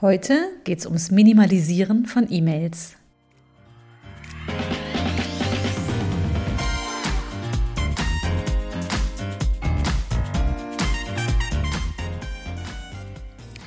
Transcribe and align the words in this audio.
Heute 0.00 0.50
geht 0.62 0.78
es 0.78 0.86
ums 0.86 1.10
Minimalisieren 1.10 2.06
von 2.06 2.30
E-Mails. 2.30 2.94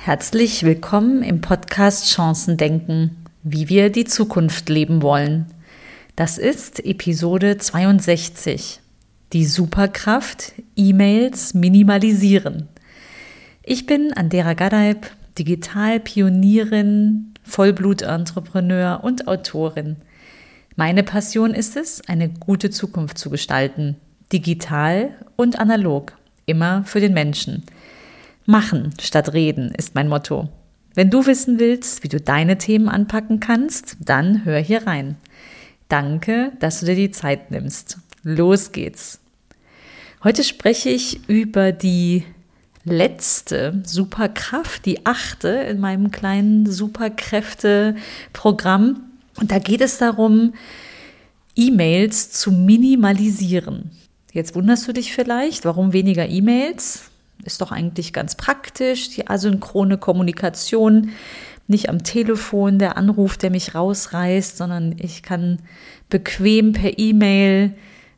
Herzlich 0.06 0.64
willkommen 0.64 1.22
im 1.22 1.42
Podcast 1.42 2.08
Chancen 2.08 2.56
denken, 2.56 3.26
wie 3.44 3.68
wir 3.68 3.90
die 3.90 4.06
Zukunft 4.06 4.70
leben 4.70 5.02
wollen. 5.02 5.48
Das 6.16 6.38
ist 6.38 6.80
Episode 6.86 7.58
62. 7.58 8.80
Die 9.34 9.46
Superkraft 9.46 10.54
E-Mails 10.78 11.54
minimalisieren. 11.56 12.70
Ich 13.64 13.86
bin 13.86 14.14
Andera 14.14 14.54
Gadeib, 14.54 15.12
Digitalpionierin, 15.38 17.34
Vollblutentrepreneur 17.44 19.04
und 19.04 19.28
Autorin. 19.28 19.98
Meine 20.76 21.04
Passion 21.04 21.54
ist 21.54 21.76
es, 21.76 22.02
eine 22.08 22.30
gute 22.30 22.70
Zukunft 22.70 23.18
zu 23.18 23.30
gestalten, 23.30 23.98
digital 24.32 25.16
und 25.36 25.60
analog, 25.60 26.14
immer 26.46 26.84
für 26.86 27.00
den 27.00 27.14
Menschen. 27.14 27.64
Machen 28.46 28.94
statt 29.00 29.34
reden 29.34 29.74
ist 29.78 29.96
mein 29.96 30.08
Motto. 30.08 30.50
Wenn 30.94 31.10
du 31.10 31.26
wissen 31.26 31.60
willst, 31.60 32.04
wie 32.04 32.10
du 32.10 32.20
deine 32.20 32.58
Themen 32.58 32.90
anpacken 32.90 33.40
kannst, 33.40 33.98
dann 34.00 34.44
hör 34.46 34.60
hier 34.60 34.86
rein. 34.88 35.16
Danke, 35.88 36.52
dass 36.60 36.80
du 36.80 36.86
dir 36.86 36.96
die 36.96 37.12
Zeit 37.12 37.52
nimmst. 37.52 37.98
Los 38.24 38.72
geht's. 38.72 39.20
Heute 40.24 40.44
spreche 40.44 40.90
ich 40.90 41.28
über 41.30 41.72
die 41.72 42.24
letzte 42.84 43.82
Superkraft, 43.86 44.86
die 44.86 45.06
achte 45.06 45.48
in 45.50 45.80
meinem 45.80 46.12
kleinen 46.12 46.70
Superkräfte-Programm. 46.70 49.04
Und 49.40 49.52
da 49.52 49.60
geht 49.60 49.80
es 49.82 49.98
darum, 49.98 50.54
E-Mails 51.56 52.32
zu 52.32 52.52
minimalisieren. 52.52 53.92
Jetzt 54.34 54.56
wunderst 54.56 54.88
du 54.88 54.94
dich 54.94 55.14
vielleicht, 55.14 55.66
warum 55.66 55.94
weniger 55.94 56.28
E-Mails? 56.28 57.12
Ist 57.44 57.62
doch 57.62 57.72
eigentlich 57.72 58.14
ganz 58.14 58.36
praktisch, 58.36 59.10
die 59.10 59.28
asynchrone 59.28 59.98
Kommunikation, 59.98 61.12
nicht 61.68 61.90
am 61.90 62.04
Telefon 62.04 62.80
der 62.80 62.98
Anruf, 62.98 63.38
der 63.38 63.50
mich 63.50 63.76
rausreißt, 63.76 64.58
sondern 64.58 64.96
ich 65.00 65.24
kann 65.24 65.60
bequem 66.10 66.74
per 66.74 67.00
E-Mail 67.00 67.74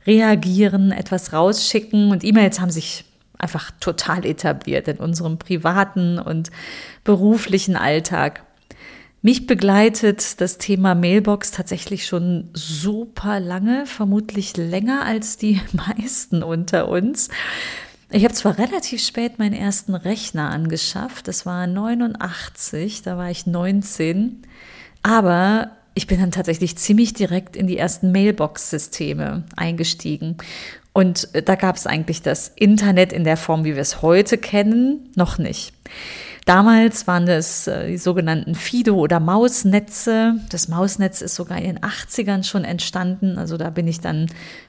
reagieren, 0.05 0.91
etwas 0.91 1.33
rausschicken 1.33 2.11
und 2.11 2.23
E-Mails 2.23 2.59
haben 2.59 2.71
sich 2.71 3.05
einfach 3.37 3.71
total 3.79 4.25
etabliert 4.25 4.87
in 4.87 4.97
unserem 4.97 5.37
privaten 5.37 6.19
und 6.19 6.51
beruflichen 7.03 7.75
Alltag. 7.75 8.43
Mich 9.21 9.47
begleitet 9.47 10.41
das 10.41 10.57
Thema 10.57 10.95
Mailbox 10.95 11.51
tatsächlich 11.51 12.05
schon 12.05 12.49
super 12.53 13.39
lange, 13.39 13.85
vermutlich 13.85 14.57
länger 14.57 15.05
als 15.05 15.37
die 15.37 15.61
meisten 15.71 16.43
unter 16.43 16.89
uns. 16.89 17.29
Ich 18.11 18.25
habe 18.25 18.33
zwar 18.33 18.57
relativ 18.57 19.01
spät 19.01 19.39
meinen 19.39 19.53
ersten 19.55 19.95
Rechner 19.95 20.49
angeschafft, 20.49 21.27
das 21.27 21.45
war 21.45 21.65
89, 21.67 23.01
da 23.01 23.17
war 23.17 23.31
ich 23.31 23.47
19, 23.47 24.43
aber 25.01 25.71
ich 25.95 26.05
bin 26.05 26.19
dann 26.19 26.31
tatsächlich 26.31 26.77
ziemlich 26.77 27.13
direkt 27.13 27.55
in 27.55 27.65
die 27.65 27.77
ersten 27.77 28.11
Mailbox-Systeme 28.11 29.43
eingestiegen. 29.55 30.37
Und 30.93 31.33
äh, 31.33 31.41
da 31.41 31.55
gab 31.55 31.75
es 31.75 31.87
eigentlich 31.87 32.21
das 32.21 32.51
Internet 32.55 33.11
in 33.11 33.23
der 33.23 33.37
Form, 33.37 33.65
wie 33.65 33.75
wir 33.75 33.81
es 33.81 34.01
heute 34.01 34.37
kennen, 34.37 35.11
noch 35.15 35.37
nicht. 35.37 35.73
Damals 36.45 37.07
waren 37.07 37.25
das 37.25 37.67
äh, 37.67 37.87
die 37.87 37.97
sogenannten 37.97 38.55
Fido- 38.55 38.95
oder 38.95 39.19
Mausnetze. 39.19 40.35
Das 40.49 40.67
Mausnetz 40.67 41.21
ist 41.21 41.35
sogar 41.35 41.57
in 41.57 41.75
den 41.75 41.79
80ern 41.79 42.43
schon 42.43 42.65
entstanden. 42.65 43.37
Also 43.37 43.57
da 43.57 43.69
bin 43.69 43.87
ich 43.87 44.01
dann 44.01 44.27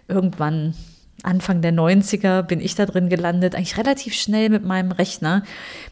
irgendwann 0.09 0.75
Anfang 1.23 1.63
der 1.63 1.73
90er 1.73 2.43
bin 2.43 2.61
ich 2.61 2.75
da 2.75 2.87
drin 2.87 3.09
gelandet, 3.09 3.55
eigentlich 3.55 3.79
relativ 3.79 4.15
schnell 4.15 4.51
mit 4.51 4.65
meinem 4.65 4.93
Rechner. 4.93 5.43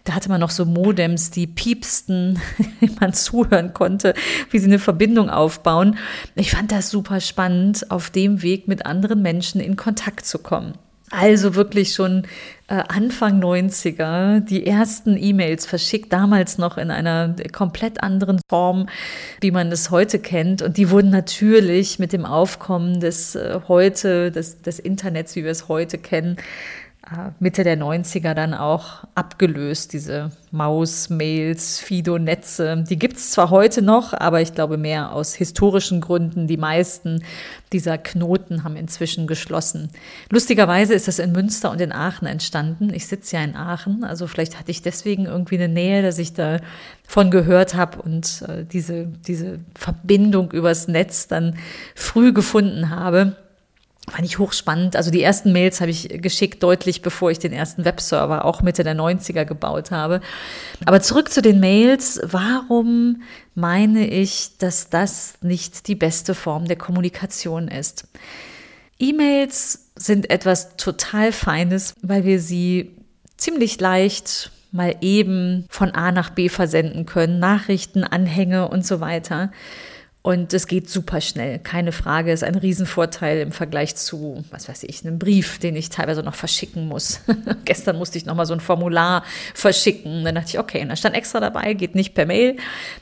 Da 0.04 0.14
hatte 0.14 0.28
man 0.28 0.40
noch 0.40 0.50
so 0.50 0.64
Modems, 0.66 1.30
die 1.30 1.46
piepsten, 1.46 2.40
wie 2.80 2.90
man 3.00 3.12
zuhören 3.14 3.72
konnte, 3.72 4.14
wie 4.50 4.58
sie 4.58 4.66
eine 4.66 4.78
Verbindung 4.78 5.30
aufbauen. 5.30 5.96
Ich 6.34 6.50
fand 6.50 6.72
das 6.72 6.90
super 6.90 7.20
spannend, 7.20 7.90
auf 7.90 8.10
dem 8.10 8.42
Weg 8.42 8.68
mit 8.68 8.84
anderen 8.84 9.22
Menschen 9.22 9.60
in 9.60 9.76
Kontakt 9.76 10.26
zu 10.26 10.38
kommen. 10.38 10.74
Also 11.14 11.54
wirklich 11.54 11.92
schon 11.92 12.22
äh, 12.68 12.82
Anfang 12.88 13.38
90er 13.42 14.40
die 14.40 14.66
ersten 14.66 15.22
E-Mails 15.22 15.66
verschickt, 15.66 16.10
damals 16.10 16.56
noch 16.56 16.78
in 16.78 16.90
einer 16.90 17.36
komplett 17.52 18.02
anderen 18.02 18.40
Form, 18.48 18.88
wie 19.42 19.50
man 19.50 19.70
es 19.70 19.90
heute 19.90 20.18
kennt. 20.18 20.62
Und 20.62 20.78
die 20.78 20.88
wurden 20.88 21.10
natürlich 21.10 21.98
mit 21.98 22.14
dem 22.14 22.24
Aufkommen 22.24 23.00
des 23.00 23.34
äh, 23.34 23.60
heute, 23.68 24.30
des, 24.30 24.62
des 24.62 24.78
Internets, 24.78 25.36
wie 25.36 25.44
wir 25.44 25.50
es 25.50 25.68
heute 25.68 25.98
kennen, 25.98 26.38
Mitte 27.38 27.64
der 27.64 27.78
90er 27.78 28.34
dann 28.34 28.54
auch 28.54 29.04
abgelöst, 29.14 29.92
diese 29.92 30.30
Maus-Mails, 30.52 31.80
Fido-Netze. 31.80 32.84
Die 32.88 32.98
gibt 32.98 33.16
es 33.16 33.30
zwar 33.30 33.50
heute 33.50 33.82
noch, 33.82 34.12
aber 34.12 34.40
ich 34.40 34.54
glaube 34.54 34.76
mehr 34.76 35.12
aus 35.12 35.34
historischen 35.34 36.00
Gründen. 36.00 36.46
Die 36.46 36.56
meisten 36.56 37.24
dieser 37.72 37.98
Knoten 37.98 38.64
haben 38.64 38.76
inzwischen 38.76 39.26
geschlossen. 39.26 39.90
Lustigerweise 40.30 40.94
ist 40.94 41.08
das 41.08 41.18
in 41.18 41.32
Münster 41.32 41.70
und 41.70 41.80
in 41.80 41.92
Aachen 41.92 42.26
entstanden. 42.26 42.92
Ich 42.92 43.06
sitze 43.06 43.36
ja 43.36 43.44
in 43.44 43.56
Aachen, 43.56 44.04
also 44.04 44.26
vielleicht 44.26 44.58
hatte 44.58 44.70
ich 44.70 44.82
deswegen 44.82 45.24
irgendwie 45.24 45.56
eine 45.56 45.68
Nähe, 45.68 46.02
dass 46.02 46.18
ich 46.18 46.34
davon 46.34 47.30
gehört 47.30 47.74
habe 47.74 48.02
und 48.02 48.44
äh, 48.48 48.64
diese, 48.64 49.06
diese 49.26 49.60
Verbindung 49.74 50.52
übers 50.52 50.86
Netz 50.88 51.28
dann 51.28 51.56
früh 51.94 52.32
gefunden 52.32 52.90
habe. 52.90 53.36
Fand 54.10 54.24
ich 54.24 54.38
hochspannend. 54.38 54.96
Also 54.96 55.12
die 55.12 55.22
ersten 55.22 55.52
Mails 55.52 55.80
habe 55.80 55.92
ich 55.92 56.08
geschickt, 56.20 56.62
deutlich 56.62 57.02
bevor 57.02 57.30
ich 57.30 57.38
den 57.38 57.52
ersten 57.52 57.84
Webserver 57.84 58.44
auch 58.44 58.60
Mitte 58.60 58.82
der 58.82 58.96
90er 58.96 59.44
gebaut 59.44 59.92
habe. 59.92 60.20
Aber 60.84 61.00
zurück 61.00 61.32
zu 61.32 61.40
den 61.40 61.60
Mails. 61.60 62.20
Warum 62.24 63.22
meine 63.54 64.08
ich, 64.08 64.58
dass 64.58 64.90
das 64.90 65.34
nicht 65.40 65.86
die 65.86 65.94
beste 65.94 66.34
Form 66.34 66.66
der 66.66 66.76
Kommunikation 66.76 67.68
ist? 67.68 68.08
E-Mails 68.98 69.90
sind 69.94 70.30
etwas 70.30 70.76
total 70.76 71.32
Feines, 71.32 71.94
weil 72.02 72.24
wir 72.24 72.40
sie 72.40 72.96
ziemlich 73.36 73.80
leicht 73.80 74.50
mal 74.72 74.96
eben 75.00 75.66
von 75.68 75.90
A 75.90 76.10
nach 76.12 76.30
B 76.30 76.48
versenden 76.48 77.06
können, 77.06 77.38
Nachrichten, 77.38 78.04
Anhänge 78.04 78.68
und 78.68 78.84
so 78.84 79.00
weiter. 79.00 79.52
Und 80.24 80.54
es 80.54 80.68
geht 80.68 80.88
super 80.88 81.20
schnell, 81.20 81.58
keine 81.58 81.90
Frage, 81.90 82.30
ist 82.30 82.44
ein 82.44 82.54
Riesenvorteil 82.54 83.40
im 83.40 83.50
Vergleich 83.50 83.96
zu, 83.96 84.44
was 84.52 84.68
weiß 84.68 84.84
ich, 84.84 85.04
einem 85.04 85.18
Brief, 85.18 85.58
den 85.58 85.74
ich 85.74 85.88
teilweise 85.88 86.22
noch 86.22 86.36
verschicken 86.36 86.86
muss. 86.86 87.22
Gestern 87.64 87.98
musste 87.98 88.18
ich 88.18 88.24
nochmal 88.24 88.46
so 88.46 88.54
ein 88.54 88.60
Formular 88.60 89.24
verschicken. 89.52 90.24
Dann 90.24 90.36
dachte 90.36 90.50
ich, 90.50 90.58
okay, 90.60 90.80
und 90.80 90.90
da 90.90 90.96
stand 90.96 91.16
extra 91.16 91.40
dabei, 91.40 91.74
geht 91.74 91.96
nicht 91.96 92.14
per 92.14 92.26
Mail. 92.26 92.56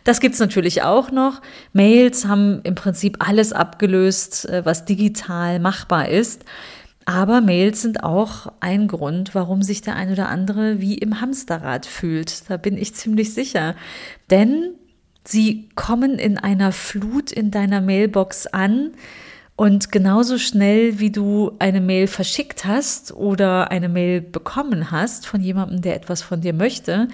Das 0.05 0.21
gibt's 0.21 0.39
natürlich 0.39 0.83
auch 0.83 1.11
noch. 1.11 1.43
Mails 1.75 2.25
haben 2.25 2.63
im 2.63 2.75
Prinzip 2.75 3.19
alles 3.21 3.53
abgelöst, 3.53 4.49
äh, 4.49 4.65
was 4.65 4.87
digital 4.87 5.59
machbar 5.61 6.09
ist. 6.09 6.47
Aber 7.05 7.43
Mails 7.43 7.83
sind 7.83 8.03
auch 8.03 8.51
ein 8.61 8.89
Grund, 8.89 9.35
warum 9.35 9.63
sich 9.63 9.83
der 9.83 9.97
ein 9.97 10.11
oder 10.11 10.31
andere 10.31 10.81
wie 10.81 10.97
im 10.97 11.21
Hamsterrad 11.21 11.85
fühlt. 11.85 12.49
Da 12.49 12.57
bin 12.57 12.79
ich 12.79 12.95
ziemlich 12.95 13.35
sicher. 13.35 13.75
Denn 14.31 14.75
Sie 15.25 15.69
kommen 15.75 16.19
in 16.19 16.39
einer 16.39 16.73
Flut 16.73 17.31
in 17.31 17.51
deiner 17.51 17.81
Mailbox 17.81 18.47
an 18.47 18.93
und 19.57 19.93
genauso 19.93 20.39
schnell, 20.39 20.99
wie 20.99 21.11
du 21.11 21.53
eine 21.59 21.81
Mail 21.81 22.07
verschickt 22.07 22.65
hast 22.65 23.13
oder 23.13 23.71
eine 23.71 23.89
Mail 23.89 24.21
bekommen 24.23 24.91
hast 24.91 25.27
von 25.27 25.41
jemandem, 25.43 25.83
der 25.83 25.97
etwas 25.97 26.23
von 26.23 26.41
dir 26.41 26.55
möchte, 26.55 27.09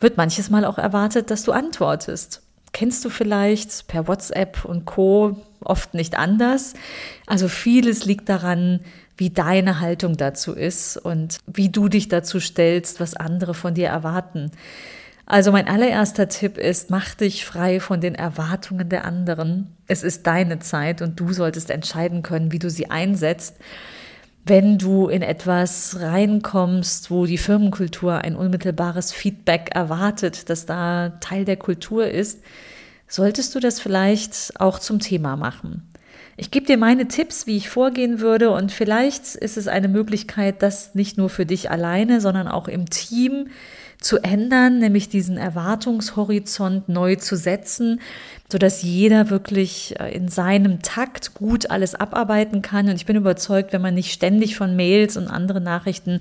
wird 0.00 0.16
manches 0.16 0.50
Mal 0.50 0.64
auch 0.64 0.78
erwartet, 0.78 1.30
dass 1.30 1.44
du 1.44 1.52
antwortest. 1.52 2.42
Kennst 2.72 3.04
du 3.04 3.08
vielleicht 3.08 3.86
per 3.86 4.08
WhatsApp 4.08 4.64
und 4.64 4.84
Co 4.84 5.36
oft 5.66 5.94
nicht 5.94 6.16
anders. 6.16 6.74
Also 7.26 7.48
vieles 7.48 8.04
liegt 8.04 8.28
daran, 8.28 8.80
wie 9.16 9.30
deine 9.30 9.80
Haltung 9.80 10.16
dazu 10.16 10.52
ist 10.52 10.96
und 10.96 11.38
wie 11.46 11.70
du 11.70 11.88
dich 11.88 12.08
dazu 12.08 12.40
stellst, 12.40 13.00
was 13.00 13.14
andere 13.14 13.54
von 13.54 13.74
dir 13.74 13.88
erwarten. 13.88 14.50
Also 15.28 15.50
mein 15.50 15.66
allererster 15.66 16.28
Tipp 16.28 16.56
ist, 16.56 16.88
mach 16.88 17.16
dich 17.16 17.44
frei 17.44 17.80
von 17.80 18.00
den 18.00 18.14
Erwartungen 18.14 18.88
der 18.88 19.04
anderen. 19.04 19.76
Es 19.88 20.04
ist 20.04 20.24
deine 20.28 20.60
Zeit 20.60 21.02
und 21.02 21.18
du 21.18 21.32
solltest 21.32 21.70
entscheiden 21.70 22.22
können, 22.22 22.52
wie 22.52 22.60
du 22.60 22.70
sie 22.70 22.90
einsetzt. 22.90 23.56
Wenn 24.44 24.78
du 24.78 25.08
in 25.08 25.22
etwas 25.22 25.98
reinkommst, 26.00 27.10
wo 27.10 27.26
die 27.26 27.38
Firmenkultur 27.38 28.18
ein 28.18 28.36
unmittelbares 28.36 29.10
Feedback 29.10 29.70
erwartet, 29.74 30.48
dass 30.48 30.64
da 30.64 31.18
Teil 31.20 31.44
der 31.44 31.56
Kultur 31.56 32.06
ist, 32.08 32.44
solltest 33.08 33.52
du 33.56 33.60
das 33.60 33.80
vielleicht 33.80 34.52
auch 34.60 34.78
zum 34.78 35.00
Thema 35.00 35.34
machen. 35.34 35.82
Ich 36.36 36.52
gebe 36.52 36.66
dir 36.66 36.76
meine 36.76 37.08
Tipps, 37.08 37.48
wie 37.48 37.56
ich 37.56 37.68
vorgehen 37.68 38.20
würde 38.20 38.50
und 38.50 38.70
vielleicht 38.70 39.34
ist 39.34 39.56
es 39.56 39.66
eine 39.66 39.88
Möglichkeit, 39.88 40.62
das 40.62 40.94
nicht 40.94 41.18
nur 41.18 41.30
für 41.30 41.46
dich 41.46 41.70
alleine, 41.70 42.20
sondern 42.20 42.46
auch 42.46 42.68
im 42.68 42.88
Team 42.88 43.48
zu 44.00 44.18
ändern, 44.18 44.78
nämlich 44.78 45.08
diesen 45.08 45.36
Erwartungshorizont 45.36 46.88
neu 46.88 47.16
zu 47.16 47.36
setzen, 47.36 48.00
so 48.50 48.58
dass 48.58 48.82
jeder 48.82 49.30
wirklich 49.30 49.98
äh, 49.98 50.14
in 50.14 50.28
seinem 50.28 50.82
Takt 50.82 51.34
gut 51.34 51.70
alles 51.70 51.94
abarbeiten 51.94 52.62
kann. 52.62 52.88
Und 52.88 52.96
ich 52.96 53.06
bin 53.06 53.16
überzeugt, 53.16 53.72
wenn 53.72 53.82
man 53.82 53.94
nicht 53.94 54.12
ständig 54.12 54.56
von 54.56 54.76
Mails 54.76 55.16
und 55.16 55.28
anderen 55.28 55.64
Nachrichten 55.64 56.20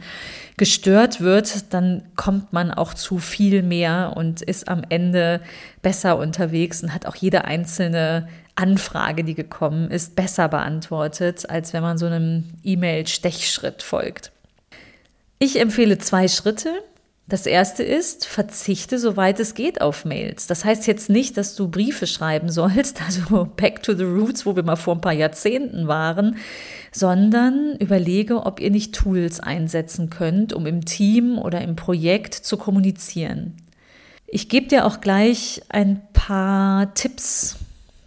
gestört 0.57 1.21
wird, 1.21 1.73
dann 1.73 2.03
kommt 2.15 2.53
man 2.53 2.71
auch 2.71 2.93
zu 2.93 3.19
viel 3.19 3.61
mehr 3.61 4.13
und 4.15 4.41
ist 4.41 4.67
am 4.67 4.81
Ende 4.89 5.41
besser 5.81 6.17
unterwegs 6.17 6.81
und 6.81 6.93
hat 6.93 7.05
auch 7.05 7.15
jede 7.15 7.45
einzelne 7.45 8.27
Anfrage, 8.55 9.23
die 9.23 9.35
gekommen 9.35 9.91
ist, 9.91 10.15
besser 10.15 10.47
beantwortet, 10.47 11.49
als 11.49 11.73
wenn 11.73 11.83
man 11.83 11.97
so 11.97 12.05
einem 12.05 12.45
E-Mail-Stechschritt 12.63 13.83
folgt. 13.83 14.31
Ich 15.39 15.59
empfehle 15.59 15.97
zwei 15.97 16.27
Schritte. 16.27 16.69
Das 17.27 17.47
erste 17.47 17.81
ist, 17.81 18.27
verzichte 18.27 18.99
soweit 18.99 19.39
es 19.39 19.55
geht 19.55 19.81
auf 19.81 20.05
Mails. 20.05 20.45
Das 20.45 20.63
heißt 20.63 20.85
jetzt 20.85 21.09
nicht, 21.09 21.37
dass 21.37 21.55
du 21.55 21.67
Briefe 21.67 22.05
schreiben 22.05 22.51
sollst, 22.51 23.01
also 23.05 23.45
back 23.45 23.81
to 23.81 23.95
the 23.95 24.03
roots, 24.03 24.45
wo 24.45 24.55
wir 24.55 24.61
mal 24.61 24.75
vor 24.75 24.93
ein 24.93 25.01
paar 25.01 25.13
Jahrzehnten 25.13 25.87
waren, 25.87 26.37
sondern 26.91 27.77
überlege, 27.77 28.45
ob 28.45 28.59
ihr 28.59 28.69
nicht 28.69 28.93
Tools 28.93 29.39
einsetzen 29.39 30.11
könnt, 30.11 30.53
um 30.53 30.67
im 30.67 30.85
Team 30.85 31.39
oder 31.39 31.61
im 31.61 31.75
Projekt 31.75 32.35
zu 32.35 32.57
kommunizieren. 32.57 33.55
Ich 34.27 34.47
gebe 34.47 34.67
dir 34.67 34.85
auch 34.85 35.01
gleich 35.01 35.63
ein 35.69 36.01
paar 36.13 36.93
Tipps, 36.93 37.57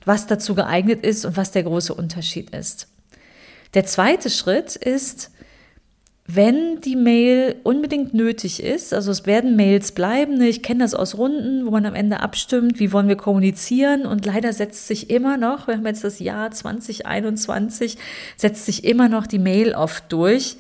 was 0.04 0.26
dazu 0.28 0.54
geeignet 0.54 1.04
ist 1.04 1.24
und 1.24 1.36
was 1.36 1.50
der 1.50 1.64
große 1.64 1.92
Unterschied 1.92 2.50
ist. 2.50 2.86
Der 3.74 3.84
zweite 3.84 4.30
Schritt 4.30 4.76
ist, 4.76 5.30
wenn 6.30 6.82
die 6.82 6.94
Mail 6.94 7.56
unbedingt 7.64 8.12
nötig 8.12 8.62
ist, 8.62 8.92
also 8.92 9.10
es 9.10 9.24
werden 9.24 9.56
Mails 9.56 9.92
bleiben, 9.92 10.36
ne? 10.36 10.46
ich 10.46 10.62
kenne 10.62 10.84
das 10.84 10.94
aus 10.94 11.16
Runden, 11.16 11.64
wo 11.64 11.70
man 11.70 11.86
am 11.86 11.94
Ende 11.94 12.20
abstimmt, 12.20 12.78
wie 12.78 12.92
wollen 12.92 13.08
wir 13.08 13.16
kommunizieren 13.16 14.04
und 14.04 14.26
leider 14.26 14.52
setzt 14.52 14.86
sich 14.86 15.08
immer 15.08 15.38
noch, 15.38 15.68
wir 15.68 15.78
haben 15.78 15.86
jetzt 15.86 16.04
das 16.04 16.18
Jahr 16.18 16.50
2021, 16.50 17.96
setzt 18.36 18.66
sich 18.66 18.84
immer 18.84 19.08
noch 19.08 19.26
die 19.26 19.38
Mail 19.38 19.74
oft 19.74 20.12
durch. 20.12 20.58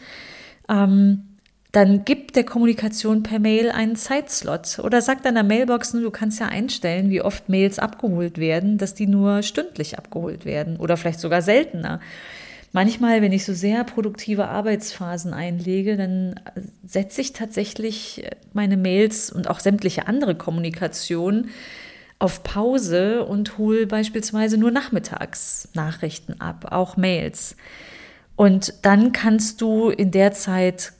Ähm, 0.70 1.24
dann 1.72 2.06
gibt 2.06 2.36
der 2.36 2.44
Kommunikation 2.44 3.22
per 3.22 3.38
Mail 3.38 3.70
einen 3.70 3.94
Zeitslot 3.94 4.78
oder 4.82 5.02
sagt 5.02 5.26
deiner 5.26 5.42
Mailbox, 5.42 5.92
du 5.92 6.10
kannst 6.10 6.40
ja 6.40 6.46
einstellen, 6.46 7.10
wie 7.10 7.20
oft 7.20 7.50
Mails 7.50 7.78
abgeholt 7.78 8.38
werden, 8.38 8.78
dass 8.78 8.94
die 8.94 9.06
nur 9.06 9.42
stündlich 9.42 9.98
abgeholt 9.98 10.46
werden 10.46 10.78
oder 10.78 10.96
vielleicht 10.96 11.20
sogar 11.20 11.42
seltener. 11.42 12.00
Manchmal, 12.72 13.22
wenn 13.22 13.32
ich 13.32 13.44
so 13.44 13.54
sehr 13.54 13.82
produktive 13.84 14.48
Arbeitsphasen 14.48 15.32
einlege, 15.32 15.96
dann 15.96 16.38
setze 16.84 17.20
ich 17.20 17.32
tatsächlich 17.32 18.24
meine 18.52 18.76
Mails 18.76 19.32
und 19.32 19.48
auch 19.48 19.60
sämtliche 19.60 20.06
andere 20.06 20.34
Kommunikation 20.34 21.48
auf 22.18 22.42
Pause 22.42 23.24
und 23.24 23.58
hole 23.58 23.86
beispielsweise 23.86 24.58
nur 24.58 24.70
nachmittags 24.70 25.68
Nachrichten 25.74 26.40
ab, 26.40 26.66
auch 26.70 26.96
Mails. 26.96 27.56
Und 28.36 28.74
dann 28.82 29.12
kannst 29.12 29.60
du 29.60 29.88
in 29.90 30.10
der 30.10 30.32
Zeit 30.32 30.92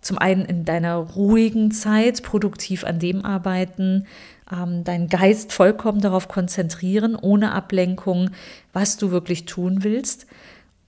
zum 0.00 0.16
einen 0.16 0.44
in 0.44 0.64
deiner 0.64 0.96
ruhigen 0.96 1.70
Zeit 1.72 2.22
produktiv 2.22 2.84
an 2.84 2.98
dem 2.98 3.24
arbeiten, 3.24 4.06
ähm, 4.50 4.84
deinen 4.84 5.08
Geist 5.08 5.52
vollkommen 5.52 6.00
darauf 6.00 6.28
konzentrieren, 6.28 7.16
ohne 7.16 7.52
Ablenkung, 7.52 8.30
was 8.72 8.96
du 8.96 9.10
wirklich 9.10 9.44
tun 9.44 9.84
willst. 9.84 10.26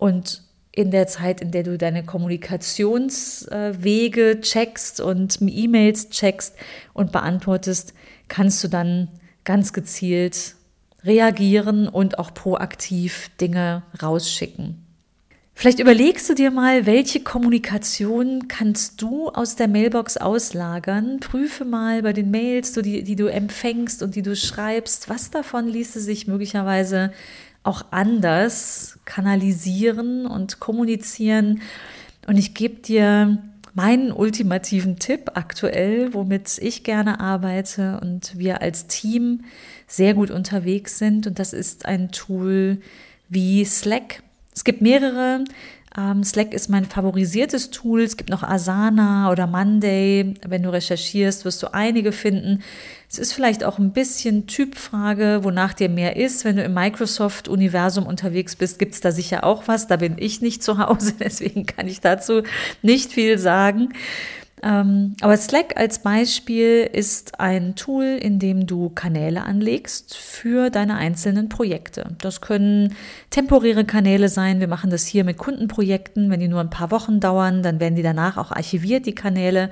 Und 0.02 0.42
in 0.72 0.90
der 0.90 1.06
Zeit, 1.06 1.40
in 1.40 1.52
der 1.52 1.62
du 1.62 1.78
deine 1.78 2.04
Kommunikationswege 2.04 4.40
checkst 4.40 5.00
und 5.00 5.38
E-Mails 5.40 6.10
checkst 6.10 6.56
und 6.92 7.12
beantwortest, 7.12 7.94
kannst 8.26 8.64
du 8.64 8.68
dann 8.68 9.06
ganz 9.44 9.72
gezielt 9.72 10.56
reagieren 11.04 11.86
und 11.86 12.18
auch 12.18 12.34
proaktiv 12.34 13.30
Dinge 13.40 13.84
rausschicken. 14.02 14.84
Vielleicht 15.54 15.78
überlegst 15.78 16.28
du 16.28 16.34
dir 16.34 16.50
mal, 16.50 16.84
welche 16.84 17.20
Kommunikation 17.20 18.48
kannst 18.48 19.00
du 19.02 19.28
aus 19.28 19.54
der 19.54 19.68
Mailbox 19.68 20.16
auslagern. 20.16 21.20
Prüfe 21.20 21.64
mal 21.64 22.02
bei 22.02 22.12
den 22.12 22.32
Mails, 22.32 22.72
die, 22.72 23.04
die 23.04 23.14
du 23.14 23.28
empfängst 23.28 24.02
und 24.02 24.16
die 24.16 24.22
du 24.22 24.34
schreibst, 24.34 25.08
was 25.08 25.30
davon 25.30 25.68
ließe 25.68 26.00
sich 26.00 26.26
möglicherweise 26.26 27.12
auch 27.64 27.86
anders 27.90 28.98
kanalisieren 29.04 30.26
und 30.26 30.60
kommunizieren. 30.60 31.62
Und 32.26 32.36
ich 32.36 32.54
gebe 32.54 32.76
dir 32.76 33.38
meinen 33.74 34.12
ultimativen 34.12 34.98
Tipp 34.98 35.30
aktuell, 35.34 36.12
womit 36.12 36.58
ich 36.58 36.84
gerne 36.84 37.20
arbeite 37.20 38.00
und 38.00 38.36
wir 38.38 38.60
als 38.60 38.86
Team 38.86 39.44
sehr 39.86 40.14
gut 40.14 40.30
unterwegs 40.30 40.98
sind. 40.98 41.26
Und 41.26 41.38
das 41.38 41.52
ist 41.52 41.86
ein 41.86 42.10
Tool 42.10 42.78
wie 43.28 43.64
Slack. 43.64 44.22
Es 44.54 44.64
gibt 44.64 44.82
mehrere. 44.82 45.44
Ähm, 45.96 46.24
Slack 46.24 46.54
ist 46.54 46.70
mein 46.70 46.86
favorisiertes 46.86 47.70
Tool. 47.70 48.02
Es 48.02 48.16
gibt 48.16 48.30
noch 48.30 48.42
Asana 48.42 49.30
oder 49.30 49.46
Monday. 49.46 50.34
Wenn 50.46 50.62
du 50.62 50.72
recherchierst, 50.72 51.44
wirst 51.44 51.62
du 51.62 51.74
einige 51.74 52.12
finden. 52.12 52.62
Es 53.10 53.18
ist 53.18 53.34
vielleicht 53.34 53.62
auch 53.62 53.78
ein 53.78 53.92
bisschen 53.92 54.46
Typfrage, 54.46 55.40
wonach 55.42 55.74
dir 55.74 55.90
mehr 55.90 56.16
ist. 56.16 56.46
Wenn 56.46 56.56
du 56.56 56.64
im 56.64 56.72
Microsoft-Universum 56.72 58.06
unterwegs 58.06 58.56
bist, 58.56 58.78
gibt 58.78 58.94
es 58.94 59.00
da 59.00 59.12
sicher 59.12 59.44
auch 59.44 59.68
was. 59.68 59.86
Da 59.86 59.96
bin 59.96 60.16
ich 60.16 60.40
nicht 60.40 60.62
zu 60.62 60.78
Hause, 60.78 61.12
deswegen 61.20 61.66
kann 61.66 61.88
ich 61.88 62.00
dazu 62.00 62.42
nicht 62.80 63.12
viel 63.12 63.36
sagen. 63.38 63.90
Ähm, 64.62 65.16
aber 65.20 65.36
Slack 65.36 65.76
als 65.76 66.00
Beispiel 66.00 66.88
ist 66.92 67.40
ein 67.40 67.74
Tool, 67.74 68.04
in 68.04 68.38
dem 68.38 68.66
du 68.66 68.90
Kanäle 68.90 69.42
anlegst 69.42 70.16
für 70.16 70.70
deine 70.70 70.96
einzelnen 70.96 71.48
Projekte. 71.48 72.14
Das 72.20 72.40
können 72.40 72.94
temporäre 73.30 73.84
Kanäle 73.84 74.28
sein. 74.28 74.60
Wir 74.60 74.68
machen 74.68 74.90
das 74.90 75.06
hier 75.06 75.24
mit 75.24 75.36
Kundenprojekten. 75.36 76.30
Wenn 76.30 76.40
die 76.40 76.48
nur 76.48 76.60
ein 76.60 76.70
paar 76.70 76.92
Wochen 76.92 77.18
dauern, 77.18 77.62
dann 77.62 77.80
werden 77.80 77.96
die 77.96 78.02
danach 78.02 78.36
auch 78.36 78.52
archiviert, 78.52 79.06
die 79.06 79.14
Kanäle. 79.14 79.70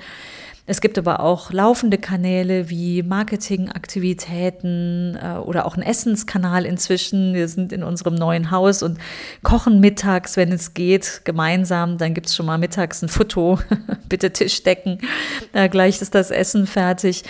Es 0.70 0.80
gibt 0.80 0.96
aber 0.98 1.18
auch 1.18 1.52
laufende 1.52 1.98
Kanäle 1.98 2.70
wie 2.70 3.02
Marketingaktivitäten 3.02 5.18
äh, 5.20 5.38
oder 5.38 5.66
auch 5.66 5.76
ein 5.76 5.82
Essenskanal 5.82 6.64
inzwischen. 6.64 7.34
Wir 7.34 7.48
sind 7.48 7.72
in 7.72 7.82
unserem 7.82 8.14
neuen 8.14 8.52
Haus 8.52 8.84
und 8.84 8.98
kochen 9.42 9.80
mittags, 9.80 10.36
wenn 10.36 10.52
es 10.52 10.72
geht, 10.72 11.22
gemeinsam. 11.24 11.98
Dann 11.98 12.14
gibt 12.14 12.28
es 12.28 12.36
schon 12.36 12.46
mal 12.46 12.56
mittags 12.56 13.02
ein 13.02 13.08
Foto. 13.08 13.58
Bitte 14.08 14.32
Tisch 14.32 14.62
decken. 14.62 15.00
Äh, 15.54 15.68
gleich 15.68 16.00
ist 16.00 16.14
das 16.14 16.30
Essen 16.30 16.68
fertig. 16.68 17.24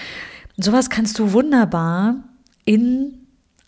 Sowas 0.58 0.90
kannst 0.90 1.19
du 1.19 1.32
wunderbar 1.32 2.16
in 2.66 3.19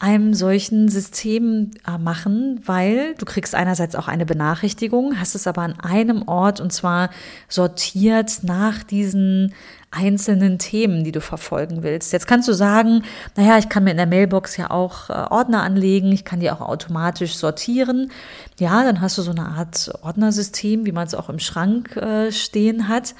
einem 0.02 0.34
solchen 0.34 0.88
System 0.88 1.70
äh, 1.86 1.96
machen, 1.96 2.60
weil 2.66 3.14
du 3.18 3.24
kriegst 3.24 3.54
einerseits 3.54 3.94
auch 3.94 4.08
eine 4.08 4.26
Benachrichtigung, 4.26 5.20
hast 5.20 5.36
es 5.36 5.46
aber 5.46 5.62
an 5.62 5.78
einem 5.78 6.26
Ort 6.26 6.60
und 6.60 6.72
zwar 6.72 7.10
sortiert 7.48 8.40
nach 8.42 8.82
diesen 8.82 9.54
einzelnen 9.92 10.58
Themen, 10.58 11.04
die 11.04 11.12
du 11.12 11.20
verfolgen 11.20 11.84
willst. 11.84 12.12
Jetzt 12.12 12.26
kannst 12.26 12.48
du 12.48 12.52
sagen, 12.52 13.04
naja, 13.36 13.58
ich 13.58 13.68
kann 13.68 13.84
mir 13.84 13.92
in 13.92 13.96
der 13.96 14.06
Mailbox 14.06 14.56
ja 14.56 14.72
auch 14.72 15.08
äh, 15.08 15.12
Ordner 15.12 15.62
anlegen, 15.62 16.10
ich 16.10 16.24
kann 16.24 16.40
die 16.40 16.50
auch 16.50 16.62
automatisch 16.62 17.36
sortieren. 17.36 18.10
Ja, 18.58 18.82
dann 18.82 19.00
hast 19.00 19.18
du 19.18 19.22
so 19.22 19.30
eine 19.30 19.46
Art 19.46 19.92
Ordnersystem, 20.02 20.84
wie 20.84 20.92
man 20.92 21.06
es 21.06 21.14
auch 21.14 21.28
im 21.28 21.38
Schrank 21.38 21.96
äh, 21.96 22.32
stehen 22.32 22.88
hat. 22.88 23.14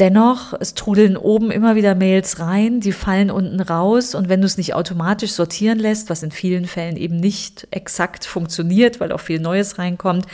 Dennoch, 0.00 0.54
es 0.58 0.74
trudeln 0.74 1.16
oben 1.16 1.52
immer 1.52 1.76
wieder 1.76 1.94
Mails 1.94 2.40
rein, 2.40 2.80
die 2.80 2.90
fallen 2.90 3.30
unten 3.30 3.60
raus 3.60 4.16
und 4.16 4.28
wenn 4.28 4.40
du 4.40 4.46
es 4.46 4.58
nicht 4.58 4.74
automatisch 4.74 5.30
sortieren 5.30 5.78
lässt, 5.78 6.10
was 6.10 6.24
in 6.24 6.32
vielen 6.32 6.64
Fällen 6.64 6.96
eben 6.96 7.16
nicht 7.16 7.68
exakt 7.70 8.24
funktioniert, 8.24 8.98
weil 8.98 9.12
auch 9.12 9.20
viel 9.20 9.38
Neues 9.38 9.78
reinkommt, 9.78 10.26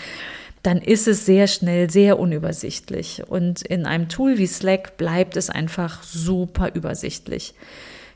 dann 0.63 0.79
ist 0.79 1.07
es 1.07 1.27
sehr 1.27 1.47
schnell 1.47 1.91
sehr 1.91 2.19
unübersichtlich. 2.19 3.23
Und 3.29 3.61
in 3.61 3.85
einem 3.85 4.09
Tool 4.09 4.39
wie 4.39 4.47
Slack 4.47 4.97
bleibt 4.97 5.37
es 5.37 5.51
einfach 5.51 6.03
super 6.05 6.75
übersichtlich. 6.75 7.53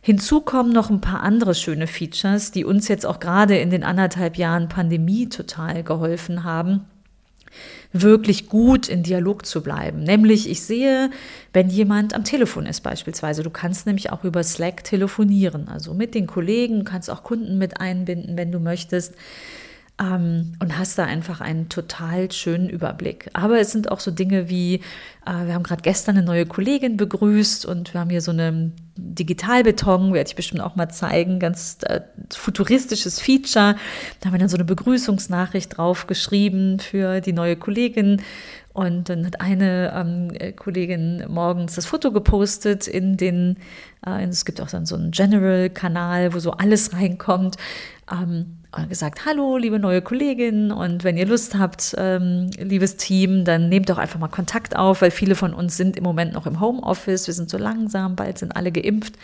Hinzu 0.00 0.40
kommen 0.40 0.72
noch 0.72 0.88
ein 0.88 1.02
paar 1.02 1.22
andere 1.22 1.54
schöne 1.54 1.86
Features, 1.86 2.52
die 2.52 2.64
uns 2.64 2.88
jetzt 2.88 3.04
auch 3.04 3.20
gerade 3.20 3.58
in 3.58 3.68
den 3.68 3.84
anderthalb 3.84 4.38
Jahren 4.38 4.68
Pandemie 4.70 5.28
total 5.28 5.82
geholfen 5.82 6.44
haben 6.44 6.86
wirklich 7.92 8.48
gut 8.48 8.88
in 8.88 9.02
Dialog 9.02 9.46
zu 9.46 9.62
bleiben. 9.62 10.02
Nämlich, 10.02 10.50
ich 10.50 10.62
sehe, 10.62 11.10
wenn 11.52 11.70
jemand 11.70 12.14
am 12.14 12.24
Telefon 12.24 12.66
ist 12.66 12.82
beispielsweise. 12.82 13.42
Du 13.42 13.50
kannst 13.50 13.86
nämlich 13.86 14.10
auch 14.10 14.24
über 14.24 14.42
Slack 14.42 14.84
telefonieren, 14.84 15.68
also 15.68 15.94
mit 15.94 16.14
den 16.14 16.26
Kollegen, 16.26 16.84
kannst 16.84 17.10
auch 17.10 17.22
Kunden 17.22 17.56
mit 17.56 17.80
einbinden, 17.80 18.36
wenn 18.36 18.50
du 18.50 18.58
möchtest. 18.58 19.14
Ähm, 20.00 20.54
und 20.60 20.76
hast 20.76 20.98
da 20.98 21.04
einfach 21.04 21.40
einen 21.40 21.68
total 21.68 22.30
schönen 22.32 22.68
Überblick. 22.68 23.30
Aber 23.32 23.60
es 23.60 23.70
sind 23.70 23.92
auch 23.92 24.00
so 24.00 24.10
Dinge 24.10 24.48
wie, 24.48 24.76
äh, 25.24 25.46
wir 25.46 25.54
haben 25.54 25.62
gerade 25.62 25.82
gestern 25.82 26.16
eine 26.16 26.26
neue 26.26 26.46
Kollegin 26.46 26.96
begrüßt 26.96 27.64
und 27.64 27.94
wir 27.94 28.00
haben 28.00 28.10
hier 28.10 28.20
so 28.20 28.32
eine 28.32 28.72
Digitalbeton, 28.96 30.12
werde 30.12 30.28
ich 30.28 30.36
bestimmt 30.36 30.62
auch 30.62 30.74
mal 30.74 30.88
zeigen, 30.88 31.38
ganz 31.38 31.78
äh, 31.82 32.00
futuristisches 32.32 33.20
Feature. 33.20 33.76
Da 34.20 34.26
haben 34.26 34.34
wir 34.34 34.40
dann 34.40 34.48
so 34.48 34.56
eine 34.56 34.64
Begrüßungsnachricht 34.64 35.76
drauf 35.76 36.08
geschrieben 36.08 36.80
für 36.80 37.20
die 37.20 37.32
neue 37.32 37.56
Kollegin. 37.56 38.20
Und 38.72 39.08
dann 39.08 39.24
hat 39.24 39.40
eine 39.40 39.92
ähm, 39.94 40.56
Kollegin 40.56 41.24
morgens 41.28 41.76
das 41.76 41.86
Foto 41.86 42.10
gepostet 42.10 42.88
in 42.88 43.16
den, 43.16 43.58
äh, 44.04 44.24
es 44.24 44.44
gibt 44.44 44.60
auch 44.60 44.68
dann 44.68 44.84
so 44.86 44.96
einen 44.96 45.12
General-Kanal, 45.12 46.34
wo 46.34 46.40
so 46.40 46.50
alles 46.50 46.92
reinkommt. 46.92 47.56
Ähm, 48.10 48.58
gesagt, 48.88 49.24
hallo, 49.24 49.56
liebe 49.56 49.78
neue 49.78 50.02
Kollegin, 50.02 50.72
und 50.72 51.04
wenn 51.04 51.16
ihr 51.16 51.26
Lust 51.26 51.56
habt, 51.56 51.94
ähm, 51.98 52.50
liebes 52.58 52.96
Team, 52.96 53.44
dann 53.44 53.68
nehmt 53.68 53.88
doch 53.88 53.98
einfach 53.98 54.18
mal 54.18 54.28
Kontakt 54.28 54.76
auf, 54.76 55.02
weil 55.02 55.10
viele 55.10 55.34
von 55.34 55.54
uns 55.54 55.76
sind 55.76 55.96
im 55.96 56.04
Moment 56.04 56.32
noch 56.32 56.46
im 56.46 56.60
Homeoffice, 56.60 57.26
wir 57.26 57.34
sind 57.34 57.50
so 57.50 57.58
langsam, 57.58 58.16
bald 58.16 58.38
sind 58.38 58.56
alle 58.56 58.72
geimpft. 58.72 59.14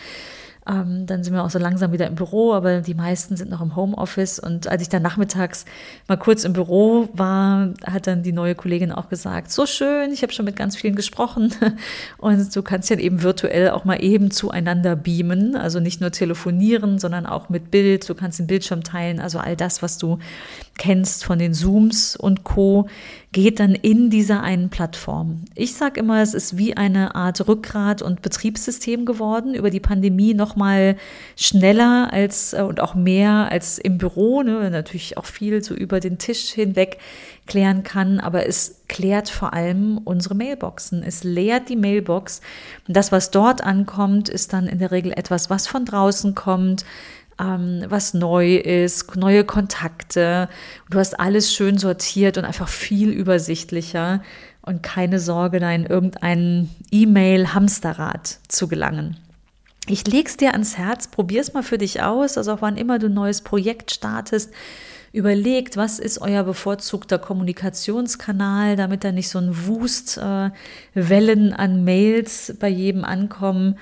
Ähm, 0.71 1.07
dann 1.07 1.25
sind 1.25 1.35
wir 1.35 1.43
auch 1.43 1.51
so 1.51 1.59
langsam 1.59 1.93
wieder 1.93 2.07
im 2.07 2.15
Büro, 2.15 2.53
aber 2.53 2.81
die 2.81 2.95
meisten 2.95 3.37
sind 3.37 3.51
noch 3.51 3.61
im 3.61 3.75
Homeoffice. 3.75 4.39
Und 4.39 4.69
als 4.69 4.83
ich 4.83 4.89
dann 4.89 5.03
nachmittags 5.03 5.65
mal 6.07 6.17
kurz 6.17 6.45
im 6.45 6.53
Büro 6.53 7.09
war, 7.13 7.71
hat 7.85 8.07
dann 8.07 8.23
die 8.23 8.33
neue 8.33 8.55
Kollegin 8.55 8.93
auch 8.93 9.09
gesagt, 9.09 9.51
so 9.51 9.67
schön, 9.67 10.13
ich 10.13 10.23
habe 10.23 10.33
schon 10.33 10.45
mit 10.45 10.57
ganz 10.57 10.77
vielen 10.77 10.95
gesprochen. 10.95 11.53
Und 12.19 12.55
du 12.55 12.63
kannst 12.63 12.89
ja 12.89 12.99
eben 12.99 13.23
virtuell 13.23 13.71
auch 13.71 13.85
mal 13.85 14.03
eben 14.03 14.31
zueinander 14.31 14.95
beamen. 14.95 15.57
Also 15.57 15.81
nicht 15.81 16.01
nur 16.01 16.13
telefonieren, 16.13 16.99
sondern 16.99 17.27
auch 17.27 17.49
mit 17.49 17.71
Bild. 17.71 18.09
Du 18.09 18.15
kannst 18.15 18.39
den 18.39 18.47
Bildschirm 18.47 18.85
teilen. 18.85 19.19
Also 19.19 19.39
all 19.39 19.57
das, 19.57 19.83
was 19.83 19.99
du 19.99 20.19
kennst 20.79 21.25
von 21.25 21.39
den 21.39 21.53
Zooms 21.53 22.17
und 22.17 22.45
Co 22.45 22.89
geht 23.33 23.61
dann 23.61 23.75
in 23.75 24.11
dieser 24.11 24.43
einen 24.43 24.71
Plattform. 24.71 25.45
Ich 25.55 25.75
sage 25.75 26.01
immer, 26.01 26.21
es 26.21 26.35
ist 26.35 26.57
wie 26.57 26.77
eine 26.77 27.15
Art 27.15 27.47
Rückgrat 27.47 28.03
und 28.03 28.23
Betriebssystem 28.23 29.05
geworden, 29.05 29.55
über 29.55 29.71
die 29.71 29.79
Pandemie 29.79 30.35
noch 30.35 30.57
mal 30.61 30.97
schneller 31.37 32.13
als 32.13 32.53
äh, 32.53 32.63
und 32.63 32.81
auch 32.81 32.95
mehr 32.95 33.49
als 33.51 33.79
im 33.79 33.99
Büro, 33.99 34.43
ne, 34.43 34.71
natürlich 34.71 35.17
auch 35.17 35.25
viel 35.25 35.65
so 35.65 35.75
über 35.75 35.99
den 35.99 36.19
Tisch 36.19 36.51
hinweg 36.51 36.99
klären 37.47 37.83
kann, 37.83 38.21
aber 38.21 38.47
es 38.47 38.83
klärt 38.89 39.29
vor 39.29 39.53
allem 39.53 39.99
unsere 40.05 40.37
Mailboxen. 40.37 41.03
Es 41.03 41.25
leert 41.25 41.69
die 41.69 41.77
Mailbox. 41.77 42.41
Das, 42.87 43.11
was 43.11 43.31
dort 43.31 43.65
ankommt, 43.65 44.29
ist 44.29 44.53
dann 44.53 44.69
in 44.69 44.79
der 44.79 44.93
Regel 44.93 45.13
etwas, 45.13 45.51
was 45.51 45.67
von 45.67 45.85
draußen 45.85 46.37
kommt, 46.37 46.85
ähm, 47.41 47.85
was 47.89 48.15
neu 48.15 48.57
ist, 48.57 49.17
neue 49.17 49.45
Kontakte. 49.45 50.49
Du 50.91 50.99
hast 50.99 51.19
alles 51.19 51.53
schön 51.53 51.79
sortiert 51.79 52.39
und 52.39 52.45
einfach 52.45 52.69
viel 52.69 53.11
übersichtlicher 53.11 54.23
und 54.63 54.83
keine 54.83 55.19
Sorge, 55.19 55.59
da 55.59 55.73
in 55.73 55.87
irgendein 55.87 56.71
E-Mail-Hamsterrad 56.91 58.39
zu 58.47 58.69
gelangen. 58.69 59.17
Ich 59.91 60.07
leg's 60.07 60.37
dir 60.37 60.53
ans 60.53 60.79
Herz, 60.79 61.09
probier's 61.09 61.53
mal 61.53 61.65
für 61.65 61.77
dich 61.77 62.01
aus, 62.01 62.39
also 62.39 62.53
auch 62.53 62.63
wann 62.63 62.77
immer 62.77 63.01
du 63.01 63.07
ein 63.07 63.15
neues 63.15 63.41
Projekt 63.41 63.91
startest, 63.91 64.53
überlegt, 65.13 65.77
was 65.77 65.99
ist 65.99 66.21
euer 66.21 66.45
bevorzugter 66.45 67.19
Kommunikationskanal, 67.19 68.77
damit 68.77 69.03
da 69.03 69.11
nicht 69.11 69.29
so 69.29 69.41
ein 69.41 69.67
Wust 69.67 70.17
äh, 70.17 70.51
Wellen 70.95 71.53
an 71.53 71.83
Mails 71.83 72.55
bei 72.61 72.69
jedem 72.69 73.05
ankommen 73.05 73.79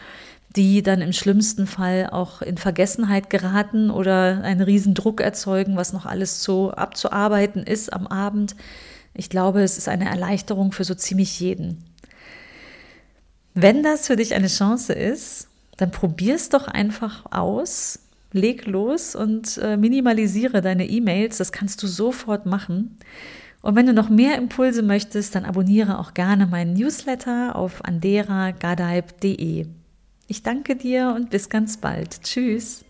die 0.57 0.83
dann 0.83 1.03
im 1.03 1.13
schlimmsten 1.13 1.67
Fall 1.67 2.09
auch 2.11 2.41
in 2.41 2.57
Vergessenheit 2.57 3.29
geraten 3.29 3.91
oder 3.91 4.43
einen 4.43 4.63
riesen 4.63 4.95
Druck 4.95 5.21
erzeugen, 5.21 5.77
was 5.77 5.93
noch 5.93 6.07
alles 6.07 6.43
so 6.43 6.71
abzuarbeiten 6.71 7.63
ist 7.63 7.93
am 7.93 8.07
Abend. 8.07 8.57
Ich 9.13 9.29
glaube, 9.29 9.63
es 9.63 9.77
ist 9.77 9.89
eine 9.89 10.09
Erleichterung 10.09 10.73
für 10.73 10.85
so 10.85 10.95
ziemlich 10.95 11.39
jeden. 11.39 11.85
Wenn 13.53 13.83
das 13.83 14.07
für 14.07 14.17
dich 14.17 14.35
eine 14.35 14.49
Chance 14.49 14.95
ist, 14.95 15.49
dann 15.79 15.91
probier 15.91 16.35
es 16.35 16.51
doch 16.51 16.69
einfach 16.69 17.25
aus, 17.31 18.01
leg 18.33 18.67
los 18.67 19.17
und 19.17 19.57
äh, 19.59 19.77
minimalisiere 19.77 20.61
deine 20.61 20.87
E-Mails. 20.87 21.39
Das 21.39 21.53
kannst 21.53 21.83
du 21.83 21.87
sofort 21.87 22.45
machen. 22.45 22.99
Und 23.63 23.75
wenn 23.75 23.87
du 23.87 23.93
noch 23.93 24.09
mehr 24.09 24.37
Impulse 24.37 24.83
möchtest, 24.83 25.35
dann 25.35 25.45
abonniere 25.45 25.99
auch 25.99 26.15
gerne 26.15 26.47
meinen 26.47 26.75
Newsletter 26.75 27.57
auf 27.57 27.85
anderagadaib.de. 27.85 29.67
Ich 30.27 30.43
danke 30.43 30.77
dir 30.77 31.15
und 31.17 31.31
bis 31.31 31.49
ganz 31.49 31.79
bald. 31.79 32.23
Tschüss. 32.23 32.85